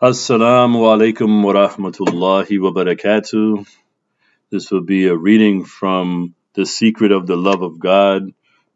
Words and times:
Assalamu 0.00 0.86
alaikum 0.86 1.42
wa 1.42 1.54
rahmatullahi 1.54 2.60
wa 2.60 2.70
barakatuh. 2.70 3.66
This 4.48 4.70
will 4.70 4.84
be 4.84 5.08
a 5.08 5.16
reading 5.16 5.64
from 5.64 6.36
The 6.54 6.66
Secret 6.66 7.10
of 7.10 7.26
the 7.26 7.34
Love 7.34 7.62
of 7.62 7.80
God, 7.80 8.32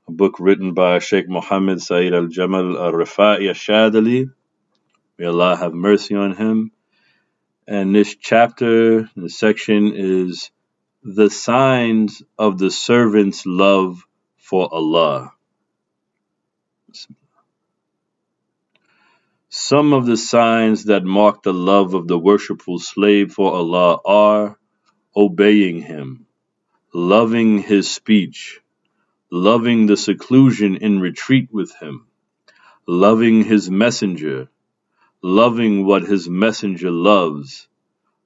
a 0.08 0.10
book 0.10 0.40
written 0.40 0.74
by 0.74 0.98
Sheikh 0.98 1.28
Muhammad 1.28 1.80
Saeed 1.80 2.12
al 2.12 2.26
Jamal 2.26 2.76
al 2.76 2.90
Rafai 2.90 3.46
al 3.46 3.54
Shadhili. 3.54 4.32
May 5.16 5.26
Allah 5.26 5.54
have 5.54 5.72
mercy 5.72 6.16
on 6.16 6.34
him. 6.34 6.72
And 7.68 7.94
this 7.94 8.16
chapter, 8.16 9.08
this 9.14 9.38
section 9.38 9.92
is 9.94 10.50
The 11.04 11.30
Signs 11.30 12.24
of 12.36 12.58
the 12.58 12.72
Servant's 12.72 13.46
Love 13.46 14.04
for 14.38 14.68
Allah. 14.74 15.34
Some 19.54 19.92
of 19.92 20.06
the 20.06 20.16
signs 20.16 20.84
that 20.84 21.04
mark 21.04 21.42
the 21.42 21.52
love 21.52 21.92
of 21.92 22.08
the 22.08 22.18
worshipful 22.18 22.78
slave 22.78 23.32
for 23.32 23.52
Allah 23.52 24.00
are 24.02 24.58
obeying 25.14 25.82
Him, 25.82 26.24
loving 26.94 27.58
His 27.58 27.90
speech, 27.90 28.62
loving 29.30 29.84
the 29.84 29.98
seclusion 29.98 30.76
in 30.76 31.00
retreat 31.00 31.50
with 31.52 31.70
Him, 31.74 32.06
loving 32.86 33.44
His 33.44 33.70
messenger, 33.70 34.48
loving 35.20 35.84
what 35.84 36.04
His 36.04 36.30
messenger 36.30 36.90
loves, 36.90 37.68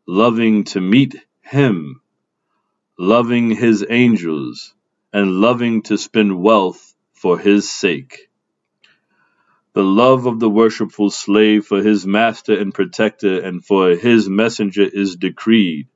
loving 0.07 0.63
to 0.63 0.81
meet 0.81 1.17
Him, 1.41 2.03
loving 2.97 3.51
His 3.51 3.85
angels, 3.91 4.75
and 5.13 5.41
loving 5.41 5.83
to 5.83 5.99
spend 5.99 6.41
wealth 6.41 6.95
for 7.15 7.37
His 7.37 7.69
sake. 7.69 8.31
The 9.77 9.85
love 9.85 10.25
of 10.25 10.41
the 10.41 10.49
worshipful 10.49 11.11
slave 11.11 11.67
for 11.67 11.83
his 11.83 12.07
master 12.07 12.59
and 12.59 12.73
protector 12.73 13.41
and 13.41 13.63
for 13.63 13.91
his 13.91 14.27
messenger 14.27 14.85
is 14.85 15.17
decreed. 15.17 15.89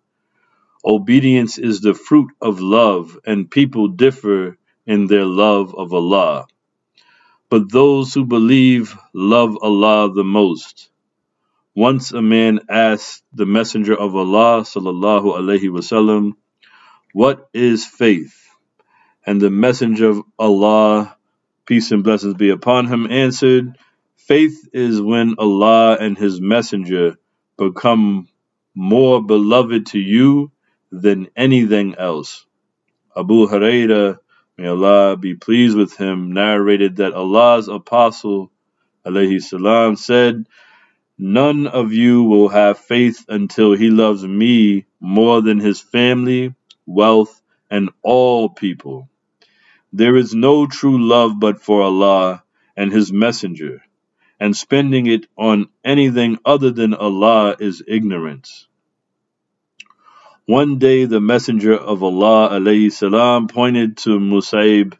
Obedience 0.85 1.57
is 1.57 1.81
the 1.81 1.95
fruit 1.95 2.29
of 2.43 2.61
love, 2.61 3.19
and 3.25 3.51
people 3.51 3.89
differ 3.89 4.59
in 4.87 5.07
their 5.07 5.25
love 5.25 5.75
of 5.75 5.95
Allah. 5.95 6.47
But 7.49 7.73
those 7.73 8.13
who 8.13 8.27
believe 8.27 8.95
love 9.15 9.57
Allah 9.63 10.13
the 10.13 10.25
most. 10.25 10.91
Once 11.75 12.13
a 12.13 12.21
man 12.21 12.61
asked 12.69 13.25
the 13.33 13.47
Messenger 13.47 13.97
of 13.99 14.15
Allah 14.15 14.61
sallallahu 14.61 15.35
alaihi 15.41 15.73
wasallam, 15.73 16.35
"What 17.15 17.49
is 17.55 17.87
faith?" 17.87 18.47
And 19.25 19.41
the 19.41 19.49
Messenger 19.49 20.11
of 20.11 20.23
Allah 20.39 21.17
peace 21.67 21.93
and 21.93 22.05
blessings 22.05 22.35
be 22.35 22.51
upon 22.51 22.87
him, 22.87 23.11
answered, 23.11 23.79
Faith 24.17 24.69
is 24.73 25.01
when 25.01 25.35
Allah 25.39 25.97
and 26.01 26.17
His 26.19 26.41
Messenger 26.41 27.17
become 27.59 28.29
more 28.75 29.23
beloved 29.23 29.87
to 29.87 29.99
you 29.99 30.53
than 30.93 31.29
anything 31.37 31.97
else. 31.97 32.47
Abu 33.17 33.49
Huraira, 33.49 34.19
may 34.59 34.69
Allah 34.69 35.17
be 35.19 35.35
pleased 35.35 35.77
with 35.77 35.97
him, 35.97 36.33
narrated 36.33 36.97
that 36.97 37.13
Allah's 37.13 37.69
Apostle 37.69 38.53
alayhi 39.07 39.43
salam, 39.43 39.97
said, 39.97 40.47
None 41.19 41.67
of 41.67 41.93
you 41.93 42.25
will 42.25 42.49
have 42.49 42.79
faith 42.79 43.27
until 43.29 43.75
he 43.75 43.91
loves 43.91 44.27
me 44.27 44.87
more 45.01 45.43
than 45.43 45.61
his 45.61 45.81
family, 45.81 46.55
wealth, 46.87 47.43
and 47.71 47.91
all 48.03 48.49
people. 48.49 49.10
There 49.93 50.17
is 50.17 50.35
no 50.35 50.67
true 50.67 51.05
love 51.05 51.41
but 51.41 51.61
for 51.61 51.83
Allah 51.83 52.45
and 52.77 52.93
His 52.93 53.13
Messenger, 53.13 53.83
and 54.39 54.57
spending 54.57 55.07
it 55.07 55.27
on 55.37 55.69
anything 55.85 56.39
other 56.45 56.71
than 56.71 56.95
Allah 56.95 57.57
is 57.59 57.83
ignorance. 57.87 58.69
One 60.47 60.79
day 60.79 61.05
the 61.05 61.21
Messenger 61.21 61.77
of 61.77 62.03
Allah 62.03 62.51
alayhi 62.51 62.93
salam, 62.93 63.49
pointed 63.49 63.97
to 63.99 64.19
Musaib, 64.19 64.95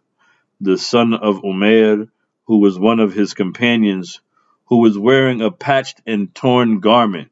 the 0.61 0.77
son 0.77 1.15
of 1.15 1.43
Umair, 1.43 2.09
who 2.47 2.59
was 2.59 2.79
one 2.79 3.01
of 3.01 3.13
his 3.13 3.35
companions, 3.35 4.21
who 4.67 4.79
was 4.79 4.99
wearing 4.99 5.41
a 5.41 5.51
patched 5.51 6.03
and 6.07 6.35
torn 6.35 6.81
garment. 6.81 7.31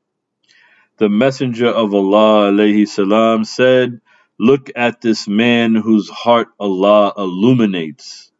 The 0.96 1.08
Messenger 1.08 1.68
of 1.68 1.92
Allah 1.94 2.52
alayhi 2.52 2.88
salam, 2.88 3.44
said, 3.44 4.00
Look 4.38 4.70
at 4.76 5.00
this 5.00 5.28
man 5.28 5.74
whose 5.76 6.10
heart 6.10 6.48
Allah 6.60 7.12
illuminates. 7.18 8.32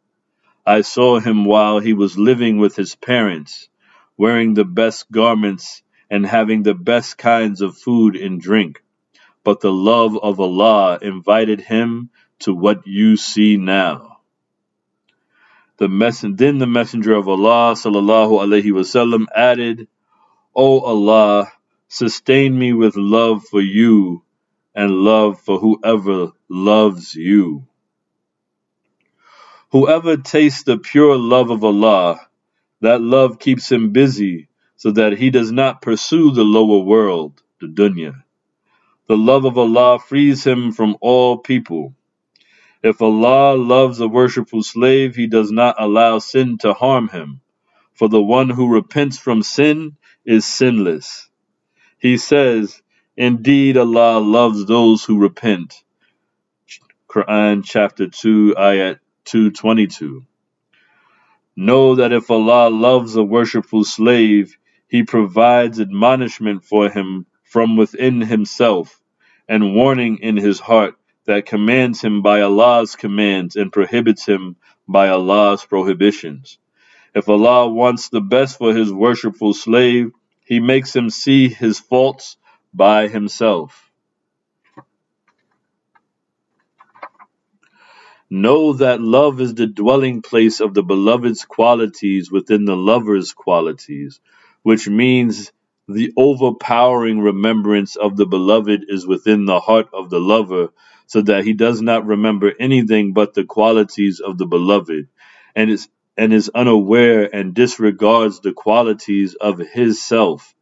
I 0.65 0.81
saw 0.81 1.19
him 1.19 1.45
while 1.45 1.79
he 1.79 1.93
was 1.93 2.17
living 2.17 2.57
with 2.59 2.75
his 2.77 2.95
parents, 2.95 3.69
wearing 4.17 4.53
the 4.53 4.65
best 4.65 5.11
garments 5.11 5.83
and 6.09 6.25
having 6.25 6.63
the 6.63 6.75
best 6.75 7.17
kinds 7.17 7.61
of 7.61 7.77
food 7.77 8.15
and 8.15 8.41
drink. 8.41 8.83
But 9.43 9.61
the 9.61 9.73
love 9.73 10.17
of 10.17 10.39
Allah 10.39 10.99
invited 11.01 11.61
him 11.61 12.11
to 12.41 12.53
what 12.53 12.87
you 12.87 13.17
see 13.17 13.57
now. 13.57 14.19
The 15.77 15.89
mess- 15.89 16.25
then 16.27 16.59
the 16.59 16.67
Messenger 16.67 17.15
of 17.15 17.27
Allah 17.27 17.73
sallallahu 17.73 18.39
alaihi 18.43 18.71
wasallam 18.71 19.25
added, 19.35 19.87
O 20.55 20.81
Allah, 20.81 21.51
sustain 21.89 22.57
me 22.57 22.73
with 22.73 22.95
love 22.97 23.43
for 23.45 23.61
you 23.61 24.23
and 24.79 24.91
love 24.93 25.41
for 25.41 25.59
whoever 25.59 26.31
loves 26.47 27.13
you. 27.13 27.67
Whoever 29.73 30.15
tastes 30.15 30.63
the 30.63 30.77
pure 30.77 31.17
love 31.17 31.49
of 31.49 31.65
Allah, 31.65 32.21
that 32.79 33.01
love 33.01 33.39
keeps 33.39 33.69
him 33.69 33.91
busy 33.91 34.47
so 34.77 34.91
that 34.91 35.17
he 35.17 35.31
does 35.31 35.51
not 35.51 35.81
pursue 35.81 36.31
the 36.31 36.45
lower 36.45 36.79
world, 36.79 37.43
the 37.59 37.67
dunya. 37.67 38.23
The 39.09 39.17
love 39.17 39.43
of 39.43 39.57
Allah 39.57 39.99
frees 39.99 40.47
him 40.47 40.71
from 40.71 40.95
all 41.01 41.39
people. 41.39 41.93
If 42.81 43.01
Allah 43.01 43.57
loves 43.57 43.99
a 43.99 44.07
worshipful 44.07 44.63
slave, 44.63 45.13
he 45.13 45.27
does 45.27 45.51
not 45.51 45.75
allow 45.77 46.19
sin 46.19 46.57
to 46.59 46.71
harm 46.73 47.09
him, 47.09 47.41
for 47.95 48.07
the 48.07 48.23
one 48.23 48.49
who 48.49 48.73
repents 48.73 49.17
from 49.17 49.43
sin 49.43 49.97
is 50.23 50.45
sinless. 50.47 51.29
He 51.97 52.15
says, 52.15 52.81
Indeed, 53.19 53.75
Allah 53.75 54.19
loves 54.19 54.65
those 54.65 55.03
who 55.03 55.19
repent. 55.19 55.83
Quran 57.09 57.65
chapter 57.65 58.07
2, 58.07 58.55
ayat 58.57 58.99
222. 59.25 60.23
Know 61.57 61.95
that 61.95 62.13
if 62.13 62.31
Allah 62.31 62.69
loves 62.69 63.17
a 63.17 63.23
worshipful 63.23 63.83
slave, 63.83 64.55
He 64.87 65.03
provides 65.03 65.81
admonishment 65.81 66.63
for 66.63 66.89
him 66.89 67.25
from 67.43 67.75
within 67.75 68.21
Himself, 68.21 69.01
and 69.49 69.75
warning 69.75 70.19
in 70.21 70.37
his 70.37 70.61
heart 70.61 70.95
that 71.25 71.45
commands 71.45 72.01
him 72.01 72.21
by 72.21 72.39
Allah's 72.39 72.95
commands 72.95 73.57
and 73.57 73.69
prohibits 73.69 74.25
him 74.25 74.55
by 74.87 75.09
Allah's 75.09 75.65
prohibitions. 75.65 76.57
If 77.13 77.27
Allah 77.27 77.67
wants 77.67 78.07
the 78.07 78.21
best 78.21 78.57
for 78.57 78.73
His 78.73 78.93
worshipful 78.93 79.53
slave, 79.53 80.11
He 80.45 80.61
makes 80.61 80.95
him 80.95 81.09
see 81.09 81.49
his 81.49 81.79
faults 81.81 82.37
by 82.73 83.07
himself. 83.07 83.91
Know 88.29 88.73
that 88.73 89.01
love 89.01 89.41
is 89.41 89.55
the 89.55 89.67
dwelling 89.67 90.21
place 90.21 90.59
of 90.59 90.73
the 90.73 90.83
beloved's 90.83 91.45
qualities 91.45 92.29
within 92.29 92.65
the 92.65 92.75
lover's 92.75 93.33
qualities, 93.33 94.19
which 94.63 94.89
means 94.89 95.53
the 95.87 96.11
overpowering 96.17 97.21
remembrance 97.21 97.95
of 97.95 98.17
the 98.17 98.25
beloved 98.25 98.85
is 98.89 99.07
within 99.07 99.45
the 99.45 99.61
heart 99.61 99.87
of 99.93 100.09
the 100.09 100.19
lover, 100.19 100.73
so 101.07 101.21
that 101.21 101.45
he 101.45 101.53
does 101.53 101.81
not 101.81 102.05
remember 102.05 102.53
anything 102.59 103.13
but 103.13 103.33
the 103.33 103.45
qualities 103.45 104.19
of 104.19 104.37
the 104.37 104.45
beloved, 104.45 105.07
and 105.55 105.71
is 105.71 105.87
and 106.17 106.33
is 106.33 106.51
unaware 106.53 107.33
and 107.33 107.55
disregards 107.55 108.41
the 108.41 108.53
qualities 108.53 109.35
of 109.35 109.59
his 109.59 110.03
self 110.03 110.53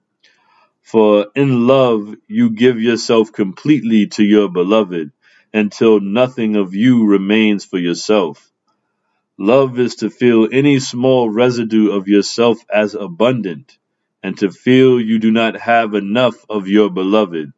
for 0.87 1.27
in 1.35 1.67
love 1.67 2.15
you 2.29 2.49
give 2.49 2.81
yourself 2.81 3.33
completely 3.33 4.07
to 4.07 4.23
your 4.23 4.47
beloved 4.47 5.11
until 5.53 5.99
nothing 5.99 6.55
of 6.55 6.73
you 6.73 7.05
remains 7.05 7.65
for 7.65 7.77
yourself. 7.77 8.49
Love 9.37 9.77
is 9.79 9.95
to 9.95 10.09
feel 10.09 10.47
any 10.49 10.79
small 10.79 11.29
residue 11.29 11.91
of 11.91 12.07
yourself 12.07 12.59
as 12.73 12.95
abundant, 12.95 13.77
and 14.23 14.37
to 14.37 14.49
feel 14.49 15.01
you 15.01 15.19
do 15.19 15.29
not 15.29 15.57
have 15.57 15.93
enough 15.93 16.37
of 16.49 16.69
your 16.69 16.89
beloved. 16.89 17.51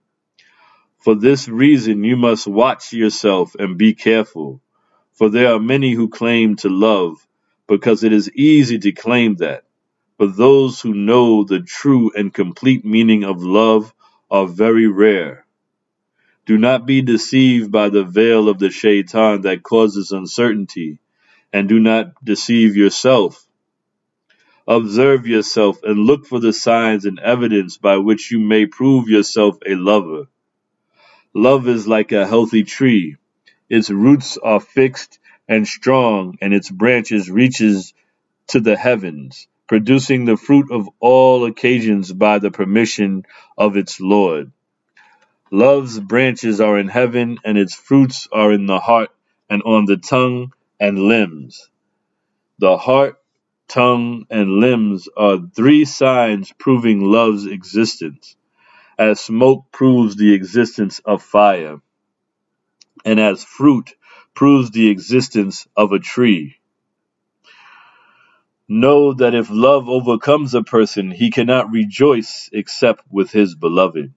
For 0.97 1.13
this 1.13 1.47
reason, 1.47 2.03
you 2.03 2.17
must 2.17 2.47
watch 2.47 2.93
yourself 2.93 3.53
and 3.53 3.77
be 3.77 3.93
careful, 3.93 4.59
for 5.13 5.29
there 5.29 5.53
are 5.53 5.59
many 5.59 5.93
who 5.93 6.09
claim 6.09 6.55
to 6.57 6.69
love, 6.69 7.15
because 7.67 8.03
it 8.03 8.11
is 8.11 8.31
easy 8.31 8.79
to 8.79 8.91
claim 8.91 9.35
that 9.35 9.65
but 10.19 10.35
those 10.35 10.81
who 10.81 10.93
know 10.93 11.45
the 11.45 11.61
true 11.61 12.11
and 12.13 12.33
complete 12.33 12.83
meaning 12.83 13.23
of 13.23 13.41
love 13.41 13.93
are 14.29 14.45
very 14.45 14.85
rare. 14.85 15.45
Do 16.45 16.57
not 16.57 16.85
be 16.85 17.01
deceived 17.01 17.71
by 17.71 17.87
the 17.89 18.03
veil 18.03 18.49
of 18.49 18.59
the 18.59 18.69
shaitan 18.69 19.41
that 19.43 19.63
causes 19.63 20.11
uncertainty, 20.11 20.99
and 21.53 21.69
do 21.69 21.79
not 21.79 22.13
deceive 22.23 22.75
yourself. 22.75 23.45
Observe 24.67 25.25
yourself 25.25 25.81
and 25.83 25.99
look 25.99 26.25
for 26.25 26.41
the 26.41 26.51
signs 26.51 27.05
and 27.05 27.17
evidence 27.19 27.77
by 27.77 27.97
which 27.97 28.29
you 28.29 28.39
may 28.39 28.65
prove 28.65 29.07
yourself 29.07 29.57
a 29.65 29.75
lover. 29.75 30.27
Love 31.33 31.69
is 31.69 31.87
like 31.87 32.11
a 32.11 32.27
healthy 32.27 32.63
tree. 32.63 33.15
Its 33.69 33.89
roots 33.89 34.37
are 34.37 34.59
fixed 34.59 35.19
and 35.47 35.65
strong, 35.65 36.37
and 36.41 36.53
its 36.53 36.69
branches 36.69 37.31
reaches 37.31 37.93
to 38.47 38.59
the 38.59 38.75
heavens, 38.75 39.47
producing 39.69 40.25
the 40.25 40.35
fruit 40.35 40.71
of 40.71 40.89
all 40.99 41.45
occasions 41.45 42.11
by 42.11 42.39
the 42.39 42.51
permission 42.51 43.23
of 43.57 43.77
its 43.77 44.01
Lord. 44.01 44.51
Love's 45.51 45.99
branches 45.99 46.59
are 46.59 46.79
in 46.79 46.89
heaven, 46.89 47.37
and 47.45 47.57
its 47.57 47.75
fruits 47.75 48.27
are 48.31 48.51
in 48.51 48.65
the 48.65 48.79
heart 48.79 49.11
and 49.49 49.61
on 49.63 49.85
the 49.85 49.97
tongue 49.97 50.53
and 50.79 50.99
limbs. 50.99 51.69
The 52.59 52.77
heart, 52.77 53.17
tongue, 53.67 54.25
and 54.31 54.49
limbs 54.49 55.07
are 55.15 55.39
three 55.55 55.85
signs 55.85 56.51
proving 56.59 57.01
love's 57.01 57.45
existence, 57.45 58.35
as 58.97 59.19
smoke 59.19 59.71
proves 59.71 60.15
the 60.15 60.33
existence 60.33 60.99
of 61.05 61.23
fire, 61.23 61.79
and 63.05 63.19
as 63.19 63.43
fruit 63.43 63.93
proves 64.35 64.71
the 64.71 64.89
existence 64.89 65.67
of 65.75 65.91
a 65.91 65.99
tree. 65.99 66.58
Know 68.71 69.13
that 69.13 69.33
if 69.33 69.49
love 69.49 69.89
overcomes 69.89 70.53
a 70.53 70.61
person, 70.61 71.09
he 71.09 71.31
cannot 71.31 71.71
rejoice 71.71 72.51
except 72.53 73.03
with 73.09 73.31
his 73.31 73.55
beloved. 73.55 74.13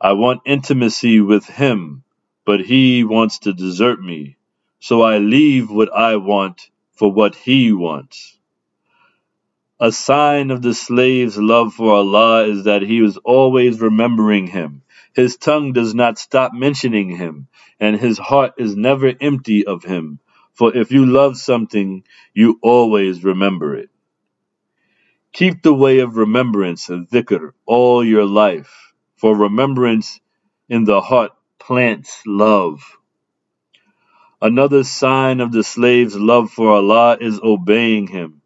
I 0.00 0.14
want 0.14 0.40
intimacy 0.46 1.20
with 1.20 1.44
him, 1.44 2.02
but 2.46 2.60
he 2.62 3.04
wants 3.04 3.40
to 3.40 3.52
desert 3.52 4.00
me, 4.00 4.36
so 4.78 5.02
I 5.02 5.18
leave 5.18 5.70
what 5.70 5.92
I 5.92 6.16
want 6.16 6.70
for 6.94 7.12
what 7.12 7.34
he 7.34 7.72
wants. 7.74 8.38
A 9.78 9.92
sign 9.92 10.50
of 10.50 10.62
the 10.62 10.72
slave's 10.72 11.36
love 11.36 11.74
for 11.74 11.92
Allah 11.92 12.44
is 12.44 12.64
that 12.64 12.80
he 12.80 13.04
is 13.04 13.18
always 13.18 13.82
remembering 13.82 14.46
him. 14.46 14.80
His 15.14 15.36
tongue 15.36 15.74
does 15.74 15.94
not 15.94 16.18
stop 16.18 16.54
mentioning 16.54 17.10
him, 17.10 17.48
and 17.78 18.00
his 18.00 18.16
heart 18.16 18.54
is 18.56 18.74
never 18.76 19.12
empty 19.20 19.66
of 19.66 19.84
him. 19.84 20.20
For 20.54 20.76
if 20.76 20.92
you 20.92 21.06
love 21.06 21.36
something, 21.36 22.04
you 22.34 22.58
always 22.62 23.24
remember 23.24 23.76
it. 23.76 23.90
Keep 25.32 25.62
the 25.62 25.74
way 25.74 26.00
of 26.00 26.16
remembrance 26.16 26.88
and 26.88 27.08
dhikr 27.08 27.52
all 27.66 28.04
your 28.04 28.26
life, 28.26 28.92
for 29.16 29.36
remembrance 29.36 30.20
in 30.68 30.84
the 30.84 31.00
heart 31.00 31.32
plants 31.58 32.22
love. 32.26 32.82
Another 34.42 34.84
sign 34.84 35.40
of 35.40 35.52
the 35.52 35.62
slave's 35.62 36.16
love 36.16 36.50
for 36.50 36.70
Allah 36.70 37.18
is 37.20 37.40
obeying 37.40 38.08
Him. 38.08 38.42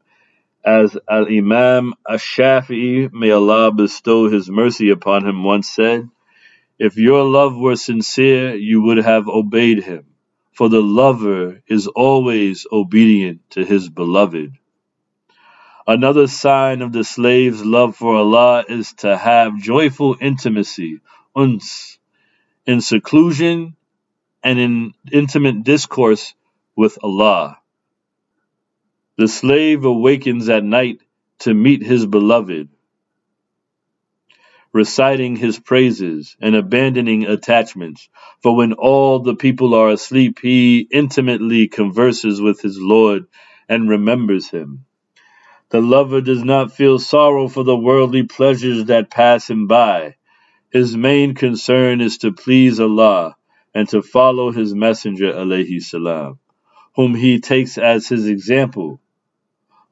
As 0.65 0.97
Al 1.09 1.27
Imam 1.27 1.95
Ash-Shafi'i, 2.09 3.13
may 3.13 3.31
Allah 3.31 3.73
bestow 3.73 4.29
His 4.29 4.51
mercy 4.51 4.91
upon 4.91 5.27
him, 5.27 5.45
once 5.45 5.69
said, 5.71 6.11
If 6.79 6.97
your 6.97 7.25
love 7.25 7.57
were 7.57 7.77
sincere, 7.77 8.55
you 8.57 8.83
would 8.83 8.99
have 8.99 9.29
obeyed 9.29 9.85
Him 9.85 10.14
for 10.55 10.69
the 10.71 10.83
lover 10.83 11.63
is 11.69 11.89
always 11.89 12.67
obedient 12.73 13.51
to 13.51 13.65
his 13.65 13.89
beloved. 13.91 14.53
Another 15.87 16.29
sign 16.29 16.83
of 16.83 16.93
the 16.93 17.05
slave's 17.05 17.65
love 17.65 17.97
for 17.97 18.17
Allah 18.17 18.65
is 18.69 18.95
to 18.99 19.17
have 19.17 19.59
joyful 19.61 20.17
intimacy, 20.21 21.01
uns, 21.37 21.99
in 22.67 22.81
seclusion 22.81 23.77
and 24.43 24.59
in 24.59 24.95
intimate 25.13 25.65
discourse 25.65 26.35
with 26.77 26.99
Allah. 27.03 27.59
The 29.19 29.29
slave 29.29 29.85
awakens 29.85 30.49
at 30.49 30.65
night 30.65 31.01
to 31.41 31.55
meet 31.55 31.83
his 31.83 32.07
beloved, 32.07 32.69
reciting 34.75 35.37
his 35.37 35.59
praises 35.59 36.37
and 36.41 36.57
abandoning 36.57 37.25
attachments. 37.27 38.09
For 38.43 38.57
when 38.57 38.73
all 38.73 39.21
the 39.21 39.37
people 39.37 39.73
are 39.73 39.91
asleep, 39.91 40.41
he 40.43 40.81
intimately 40.81 41.69
converses 41.69 42.43
with 42.43 42.61
his 42.61 42.77
Lord 42.79 43.27
and 43.69 43.89
remembers 43.89 44.51
him. 44.51 44.85
The 45.71 45.81
lover 45.81 46.21
does 46.21 46.43
not 46.43 46.73
feel 46.73 46.99
sorrow 46.99 47.47
for 47.47 47.63
the 47.63 47.77
worldly 47.77 48.25
pleasures 48.25 48.87
that 48.87 49.11
pass 49.11 49.49
him 49.49 49.69
by. 49.69 50.17
His 50.73 50.97
main 50.97 51.35
concern 51.35 52.01
is 52.01 52.19
to 52.19 52.33
please 52.33 52.81
Allah 52.81 53.37
and 53.73 53.89
to 53.91 54.03
follow 54.03 54.51
his 54.51 54.75
messenger 54.75 55.33
alayhi 55.33 55.81
salam, 55.81 56.41
whom 56.97 57.15
he 57.15 57.39
takes 57.39 57.79
as 57.79 58.09
his 58.09 58.27
example. 58.27 59.01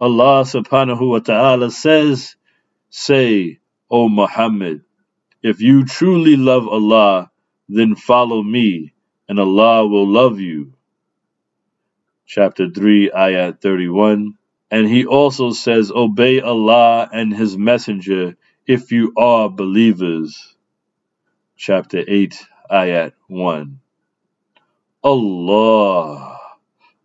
Allah 0.00 0.43
subhanahu 0.43 1.08
wa 1.08 1.20
ta'ala 1.20 1.70
says, 1.70 2.35
Say, 2.90 3.61
O 3.92 4.08
Muhammad, 4.08 4.84
if 5.42 5.60
you 5.60 5.84
truly 5.84 6.36
love 6.36 6.66
Allah, 6.66 7.30
then 7.68 7.94
follow 7.94 8.42
me, 8.42 8.94
and 9.28 9.38
Allah 9.38 9.86
will 9.86 10.08
love 10.08 10.40
you. 10.40 10.72
Chapter 12.26 12.70
3, 12.70 13.10
Ayat 13.10 13.60
31. 13.60 14.38
And 14.70 14.88
he 14.88 15.04
also 15.04 15.50
says, 15.52 15.92
Obey 15.92 16.40
Allah 16.40 17.06
and 17.12 17.36
His 17.36 17.58
Messenger 17.58 18.36
if 18.66 18.92
you 18.92 19.12
are 19.18 19.50
believers. 19.50 20.56
Chapter 21.56 22.02
8, 22.08 22.46
Ayat 22.70 23.12
1. 23.28 23.80
Allah, 25.04 26.38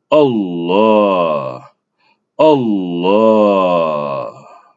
Allah, 0.09 1.69
Allah. 2.39 4.16